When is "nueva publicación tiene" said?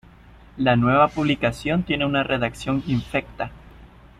0.75-2.07